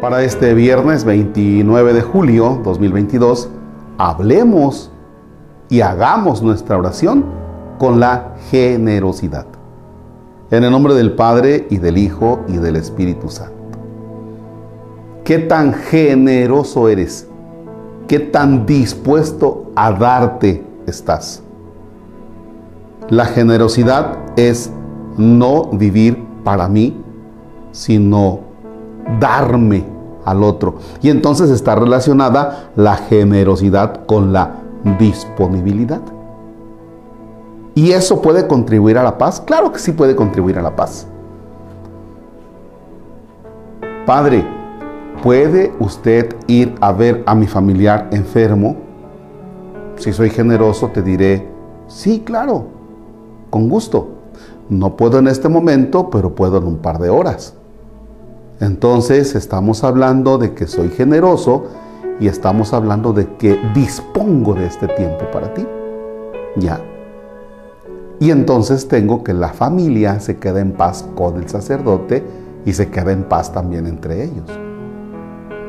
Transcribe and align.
Para 0.00 0.22
este 0.22 0.54
viernes 0.54 1.02
29 1.02 1.92
de 1.92 2.02
julio 2.02 2.60
2022, 2.62 3.48
hablemos 3.98 4.92
y 5.68 5.80
hagamos 5.80 6.40
nuestra 6.40 6.78
oración 6.78 7.24
con 7.80 7.98
la 7.98 8.34
generosidad. 8.48 9.46
En 10.52 10.62
el 10.62 10.70
nombre 10.70 10.94
del 10.94 11.16
Padre 11.16 11.66
y 11.68 11.78
del 11.78 11.98
Hijo 11.98 12.44
y 12.46 12.58
del 12.58 12.76
Espíritu 12.76 13.28
Santo. 13.28 13.56
¿Qué 15.24 15.40
tan 15.40 15.74
generoso 15.74 16.88
eres? 16.88 17.26
¿Qué 18.06 18.20
tan 18.20 18.66
dispuesto 18.66 19.72
a 19.74 19.90
darte 19.90 20.64
estás? 20.86 21.42
La 23.08 23.24
generosidad 23.24 24.16
es 24.36 24.70
no 25.16 25.64
vivir 25.72 26.24
para 26.44 26.68
mí, 26.68 27.02
sino 27.72 28.46
darme 29.18 29.97
al 30.28 30.44
otro. 30.44 30.74
Y 31.00 31.08
entonces 31.08 31.50
está 31.50 31.74
relacionada 31.74 32.70
la 32.76 32.96
generosidad 32.96 34.04
con 34.06 34.32
la 34.32 34.56
disponibilidad. 34.98 36.02
¿Y 37.74 37.92
eso 37.92 38.20
puede 38.20 38.46
contribuir 38.46 38.98
a 38.98 39.02
la 39.02 39.16
paz? 39.16 39.40
Claro 39.40 39.72
que 39.72 39.78
sí 39.78 39.92
puede 39.92 40.14
contribuir 40.14 40.58
a 40.58 40.62
la 40.62 40.76
paz. 40.76 41.06
Padre, 44.04 44.44
¿puede 45.22 45.72
usted 45.78 46.34
ir 46.46 46.74
a 46.80 46.92
ver 46.92 47.22
a 47.26 47.34
mi 47.34 47.46
familiar 47.46 48.08
enfermo? 48.10 48.76
Si 49.96 50.12
soy 50.12 50.30
generoso, 50.30 50.88
te 50.88 51.02
diré, 51.02 51.48
sí, 51.86 52.20
claro, 52.20 52.66
con 53.50 53.68
gusto. 53.68 54.08
No 54.68 54.96
puedo 54.96 55.18
en 55.18 55.28
este 55.28 55.48
momento, 55.48 56.10
pero 56.10 56.34
puedo 56.34 56.58
en 56.58 56.64
un 56.64 56.78
par 56.78 56.98
de 56.98 57.08
horas. 57.08 57.54
Entonces 58.60 59.34
estamos 59.34 59.84
hablando 59.84 60.38
de 60.38 60.54
que 60.54 60.66
soy 60.66 60.90
generoso 60.90 61.66
y 62.18 62.26
estamos 62.26 62.72
hablando 62.72 63.12
de 63.12 63.36
que 63.36 63.58
dispongo 63.74 64.54
de 64.54 64.66
este 64.66 64.88
tiempo 64.88 65.30
para 65.32 65.54
ti. 65.54 65.66
Ya. 66.56 66.80
Y 68.20 68.32
entonces 68.32 68.88
tengo 68.88 69.22
que 69.22 69.32
la 69.32 69.50
familia 69.50 70.18
se 70.18 70.38
quede 70.38 70.60
en 70.60 70.72
paz 70.72 71.08
con 71.14 71.36
el 71.36 71.48
sacerdote 71.48 72.24
y 72.64 72.72
se 72.72 72.90
quede 72.90 73.12
en 73.12 73.24
paz 73.24 73.52
también 73.52 73.86
entre 73.86 74.24
ellos. 74.24 74.50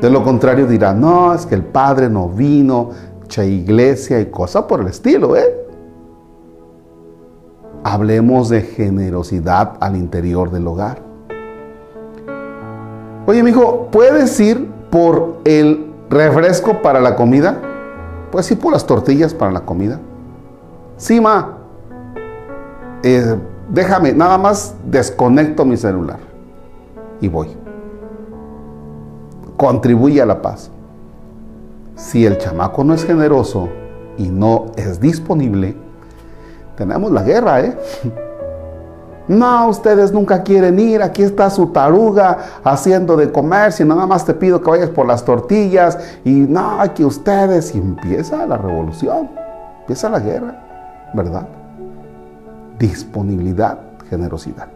De 0.00 0.10
lo 0.10 0.22
contrario 0.22 0.66
dirá, 0.66 0.94
no, 0.94 1.34
es 1.34 1.44
que 1.46 1.56
el 1.56 1.64
padre 1.64 2.08
no 2.08 2.28
vino, 2.28 2.90
che 3.26 3.48
iglesia 3.48 4.20
y 4.20 4.26
cosas 4.26 4.64
por 4.64 4.80
el 4.80 4.88
estilo, 4.88 5.36
¿eh? 5.36 5.66
Hablemos 7.82 8.48
de 8.48 8.62
generosidad 8.62 9.76
al 9.80 9.96
interior 9.96 10.50
del 10.50 10.66
hogar. 10.68 11.05
Oye, 13.26 13.42
mi 13.42 13.50
hijo, 13.50 13.88
¿puedes 13.90 14.38
ir 14.38 14.70
por 14.88 15.38
el 15.44 15.92
refresco 16.08 16.80
para 16.80 17.00
la 17.00 17.16
comida? 17.16 17.60
¿Puedes 18.30 18.48
ir 18.52 18.60
por 18.60 18.72
las 18.72 18.86
tortillas 18.86 19.34
para 19.34 19.50
la 19.50 19.60
comida? 19.62 20.00
Sí, 20.96 21.20
ma. 21.20 21.58
Eh, 23.02 23.36
déjame, 23.68 24.12
nada 24.12 24.38
más 24.38 24.76
desconecto 24.84 25.64
mi 25.64 25.76
celular 25.76 26.18
y 27.20 27.26
voy. 27.26 27.48
Contribuye 29.56 30.22
a 30.22 30.26
la 30.26 30.40
paz. 30.40 30.70
Si 31.96 32.24
el 32.24 32.38
chamaco 32.38 32.84
no 32.84 32.94
es 32.94 33.04
generoso 33.04 33.68
y 34.18 34.28
no 34.28 34.66
es 34.76 35.00
disponible, 35.00 35.74
tenemos 36.76 37.10
la 37.10 37.24
guerra, 37.24 37.60
¿eh? 37.62 37.76
No, 39.28 39.68
ustedes 39.68 40.12
nunca 40.12 40.42
quieren 40.42 40.78
ir, 40.78 41.02
aquí 41.02 41.22
está 41.22 41.50
su 41.50 41.66
taruga 41.68 42.60
haciendo 42.62 43.16
de 43.16 43.32
comercio, 43.32 43.84
nada 43.84 44.06
más 44.06 44.24
te 44.24 44.34
pido 44.34 44.60
que 44.60 44.70
vayas 44.70 44.90
por 44.90 45.06
las 45.06 45.24
tortillas 45.24 45.98
y 46.24 46.30
no, 46.30 46.78
que 46.94 47.04
ustedes, 47.04 47.74
y 47.74 47.78
empieza 47.78 48.46
la 48.46 48.56
revolución, 48.56 49.30
empieza 49.80 50.08
la 50.08 50.20
guerra, 50.20 51.10
¿verdad? 51.12 51.48
Disponibilidad, 52.78 53.78
generosidad. 54.08 54.68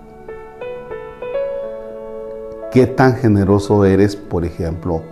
¿Qué 2.73 2.87
tan 2.87 3.15
generoso 3.15 3.85
eres, 3.85 4.17
por 4.17 4.45
ejemplo, 4.45 5.03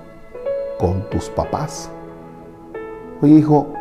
con 0.80 1.08
tus 1.10 1.28
papás? 1.28 1.90
Oye, 3.20 3.34
hijo, 3.34 3.72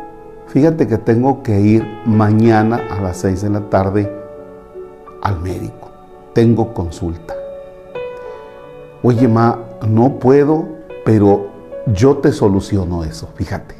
fíjate 0.46 0.86
que 0.86 0.98
tengo 0.98 1.42
que 1.42 1.60
ir 1.60 1.86
mañana 2.04 2.80
a 2.90 3.00
las 3.00 3.18
6 3.18 3.42
de 3.42 3.50
la 3.50 3.60
tarde 3.70 4.17
al 5.22 5.40
médico. 5.40 5.90
Tengo 6.32 6.72
consulta. 6.74 7.34
Oye, 9.02 9.28
ma, 9.28 9.58
no 9.86 10.18
puedo, 10.18 10.66
pero 11.04 11.48
yo 11.94 12.18
te 12.18 12.32
soluciono 12.32 13.04
eso, 13.04 13.28
fíjate. 13.34 13.76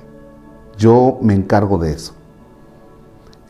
Yo 0.77 1.19
me 1.21 1.35
encargo 1.35 1.79
de 1.79 1.93
eso. 1.93 2.15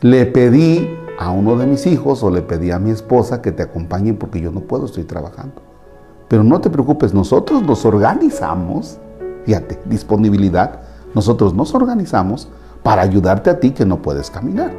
Le 0.01 0.25
pedí 0.25 0.89
a 1.19 1.31
uno 1.31 1.57
de 1.57 1.67
mis 1.67 1.85
hijos 1.85 2.23
o 2.23 2.31
le 2.31 2.41
pedí 2.41 2.71
a 2.71 2.79
mi 2.79 2.91
esposa 2.91 3.41
que 3.41 3.51
te 3.51 3.61
acompañen 3.61 4.17
porque 4.17 4.39
yo 4.41 4.51
no 4.51 4.61
puedo, 4.61 4.85
estoy 4.85 5.03
trabajando. 5.03 5.61
Pero 6.27 6.43
no 6.43 6.61
te 6.61 6.69
preocupes, 6.69 7.13
nosotros 7.13 7.61
nos 7.63 7.85
organizamos, 7.85 8.99
fíjate, 9.45 9.79
disponibilidad, 9.85 10.81
nosotros 11.13 11.53
nos 11.53 11.73
organizamos 11.75 12.47
para 12.83 13.01
ayudarte 13.01 13.49
a 13.49 13.59
ti 13.59 13.71
que 13.71 13.85
no 13.85 14.01
puedes 14.01 14.31
caminar. 14.31 14.71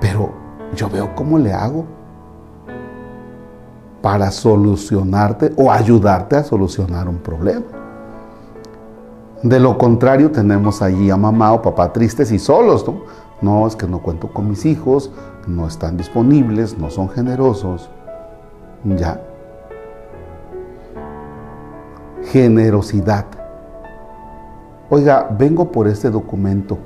Pero 0.00 0.31
yo 0.74 0.88
veo 0.88 1.14
cómo 1.14 1.38
le 1.38 1.52
hago 1.52 1.84
para 4.00 4.30
solucionarte 4.30 5.52
o 5.56 5.70
ayudarte 5.70 6.36
a 6.36 6.44
solucionar 6.44 7.08
un 7.08 7.18
problema. 7.18 7.66
De 9.42 9.58
lo 9.58 9.76
contrario, 9.76 10.30
tenemos 10.30 10.82
allí 10.82 11.10
a 11.10 11.16
mamá 11.16 11.52
o 11.52 11.62
papá 11.62 11.92
tristes 11.92 12.30
y 12.32 12.38
solos, 12.38 12.86
¿no? 12.86 13.02
No, 13.40 13.66
es 13.66 13.74
que 13.74 13.88
no 13.88 14.00
cuento 14.00 14.32
con 14.32 14.48
mis 14.48 14.64
hijos, 14.66 15.10
no 15.48 15.66
están 15.66 15.96
disponibles, 15.96 16.78
no 16.78 16.90
son 16.90 17.08
generosos. 17.08 17.90
Ya. 18.84 19.20
Generosidad. 22.26 23.26
Oiga, 24.90 25.28
vengo 25.36 25.72
por 25.72 25.88
este 25.88 26.08
documento. 26.10 26.78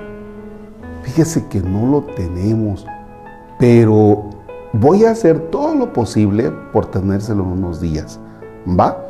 Fíjese 1.03 1.47
que 1.48 1.60
no 1.60 1.86
lo 1.86 2.03
tenemos 2.14 2.86
pero 3.59 4.31
voy 4.72 5.05
a 5.05 5.11
hacer 5.11 5.50
todo 5.50 5.75
lo 5.75 5.93
posible 5.93 6.50
por 6.72 6.87
tenérselo 6.87 7.43
en 7.44 7.50
unos 7.50 7.81
días. 7.81 8.19
¿Va? 8.69 9.03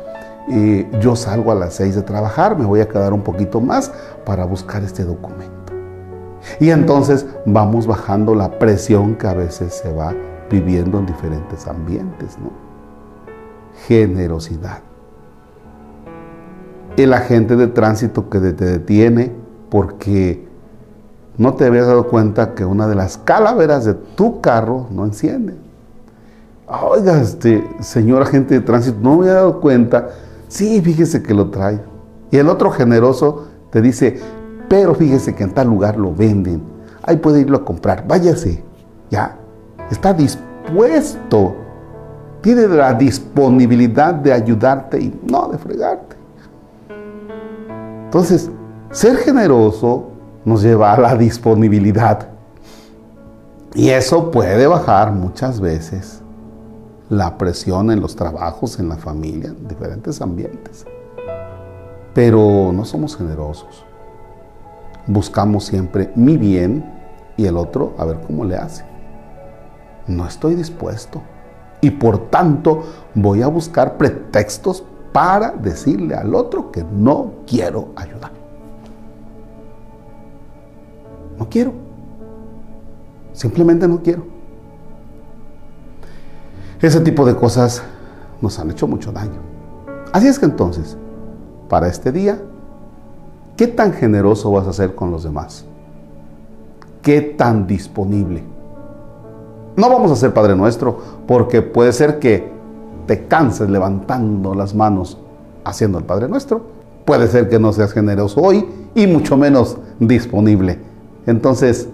yo 1.01 1.17
salgo 1.17 1.51
a 1.51 1.55
las 1.55 1.73
seis 1.73 1.95
de 1.95 2.01
trabajar, 2.03 2.57
me 2.57 2.65
voy 2.65 2.79
a 2.79 2.87
quedar 2.87 3.11
un 3.11 3.21
poquito 3.21 3.59
más 3.59 3.91
para 4.25 4.45
buscar 4.45 4.81
este 4.81 5.03
documento. 5.03 5.73
Y 6.61 6.69
entonces 6.69 7.25
vamos 7.45 7.85
bajando 7.85 8.33
la 8.33 8.57
presión 8.57 9.15
que 9.15 9.27
a 9.27 9.33
veces 9.33 9.73
se 9.73 9.91
va 9.91 10.13
viviendo 10.49 10.99
en 10.99 11.05
diferentes 11.05 11.67
ambientes, 11.67 12.37
¿no? 12.39 12.51
Generosidad. 13.87 14.79
El 16.95 17.13
agente 17.13 17.57
de 17.57 17.67
tránsito 17.67 18.29
que 18.29 18.39
te 18.39 18.65
detiene 18.65 19.33
porque 19.69 20.46
no 21.37 21.53
te 21.53 21.65
habías 21.65 21.87
dado 21.87 22.07
cuenta 22.07 22.55
que 22.55 22.65
una 22.65 22.87
de 22.87 22.95
las 22.95 23.17
calaveras 23.17 23.85
de 23.85 23.93
tu 23.93 24.41
carro 24.41 24.87
no 24.89 25.05
enciende. 25.05 25.55
Oiga, 26.67 27.21
este 27.21 27.65
señor 27.79 28.23
agente 28.23 28.55
de 28.55 28.61
tránsito, 28.61 28.97
no 29.01 29.17
me 29.17 29.25
había 29.25 29.35
dado 29.35 29.61
cuenta. 29.61 30.09
Sí, 30.47 30.81
fíjese 30.81 31.21
que 31.21 31.33
lo 31.33 31.49
trae. 31.49 31.79
Y 32.31 32.37
el 32.37 32.49
otro 32.49 32.71
generoso 32.71 33.47
te 33.71 33.81
dice, 33.81 34.19
pero 34.67 34.95
fíjese 34.95 35.35
que 35.35 35.43
en 35.43 35.53
tal 35.53 35.67
lugar 35.67 35.97
lo 35.97 36.13
venden. 36.13 36.61
Ahí 37.03 37.17
puede 37.17 37.41
irlo 37.41 37.57
a 37.57 37.65
comprar. 37.65 38.05
Váyase. 38.07 38.63
Ya. 39.09 39.37
Está 39.89 40.13
dispuesto. 40.13 41.55
Tiene 42.41 42.67
la 42.67 42.93
disponibilidad 42.93 44.13
de 44.13 44.33
ayudarte 44.33 44.99
y 44.99 45.19
no 45.23 45.47
de 45.47 45.57
fregarte. 45.57 46.15
Entonces, 48.05 48.49
ser 48.91 49.17
generoso 49.17 50.16
nos 50.47 50.63
lleva 50.63 50.93
a 50.93 50.97
la 50.97 51.13
disponibilidad. 51.17 52.29
Y 53.75 53.89
eso 53.89 54.31
puede 54.31 54.65
bajar 54.65 55.11
muchas 55.11 55.59
veces 55.59 56.21
la 57.09 57.37
presión 57.37 57.91
en 57.91 57.99
los 57.99 58.15
trabajos, 58.15 58.79
en 58.79 58.87
la 58.87 58.95
familia, 58.95 59.49
en 59.49 59.67
diferentes 59.67 60.21
ambientes. 60.21 60.85
Pero 62.13 62.71
no 62.73 62.85
somos 62.85 63.17
generosos. 63.17 63.83
Buscamos 65.05 65.65
siempre 65.65 66.13
mi 66.15 66.37
bien 66.37 66.93
y 67.35 67.45
el 67.45 67.57
otro 67.57 67.93
a 67.97 68.05
ver 68.05 68.21
cómo 68.25 68.45
le 68.45 68.55
hace. 68.55 68.85
No 70.07 70.25
estoy 70.25 70.55
dispuesto. 70.55 71.21
Y 71.81 71.91
por 71.91 72.29
tanto 72.29 72.83
voy 73.13 73.41
a 73.41 73.47
buscar 73.47 73.97
pretextos 73.97 74.81
para 75.11 75.51
decirle 75.51 76.15
al 76.15 76.33
otro 76.33 76.71
que 76.71 76.85
no 76.85 77.33
quiero 77.45 77.89
ayudar. 77.97 78.46
No 81.37 81.47
quiero. 81.49 81.73
Simplemente 83.33 83.87
no 83.87 84.01
quiero. 84.01 84.23
Ese 86.81 86.99
tipo 87.01 87.25
de 87.25 87.35
cosas 87.35 87.81
nos 88.41 88.57
han 88.59 88.71
hecho 88.71 88.87
mucho 88.87 89.11
daño. 89.11 89.39
Así 90.13 90.27
es 90.27 90.39
que 90.39 90.45
entonces, 90.45 90.97
para 91.69 91.87
este 91.87 92.11
día, 92.11 92.39
¿qué 93.55 93.67
tan 93.67 93.93
generoso 93.93 94.51
vas 94.51 94.67
a 94.67 94.73
ser 94.73 94.95
con 94.95 95.11
los 95.11 95.23
demás? 95.23 95.65
¿Qué 97.01 97.21
tan 97.21 97.67
disponible? 97.67 98.43
No 99.75 99.89
vamos 99.89 100.11
a 100.11 100.15
ser 100.15 100.33
Padre 100.33 100.55
Nuestro 100.55 100.97
porque 101.27 101.61
puede 101.61 101.93
ser 101.93 102.19
que 102.19 102.51
te 103.05 103.27
canses 103.27 103.69
levantando 103.69 104.53
las 104.53 104.75
manos 104.75 105.17
haciendo 105.63 105.99
el 105.99 106.03
Padre 106.03 106.27
Nuestro. 106.27 106.61
Puede 107.05 107.27
ser 107.27 107.47
que 107.49 107.59
no 107.59 107.71
seas 107.73 107.93
generoso 107.93 108.41
hoy 108.41 108.67
y 108.93 109.07
mucho 109.07 109.37
menos 109.37 109.77
disponible. 109.99 110.79
Entonces, 111.27 111.87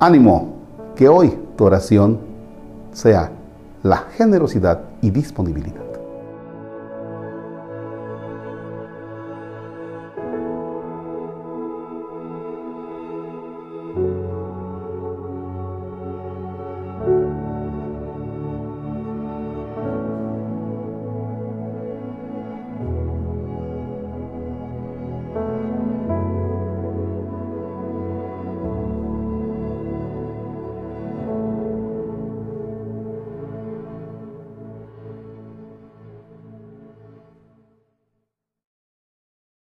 ánimo, 0.00 0.56
que 0.96 1.08
hoy 1.08 1.38
tu 1.56 1.64
oración 1.64 2.18
sea 2.92 3.30
la 3.82 3.96
generosidad 4.16 4.80
y 5.00 5.10
disponibilidad. 5.10 5.93